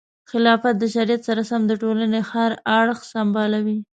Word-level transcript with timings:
خلافت 0.31 0.75
د 0.79 0.83
شریعت 0.95 1.21
سره 1.29 1.41
سم 1.49 1.61
د 1.67 1.73
ټولنې 1.83 2.21
هر 2.31 2.51
اړخ 2.79 2.99
سمبالوي. 3.13 3.77